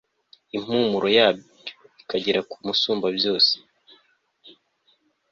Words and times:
impumuro 0.55 1.07
yaryo 1.17 1.45
ikagera 2.01 2.39
ku 2.49 2.55
umusumbabyose 2.61 3.53